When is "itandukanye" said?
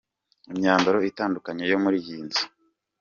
1.09-1.63